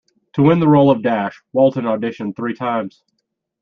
[0.33, 3.03] To win the role of Dash, Walton auditioned three times.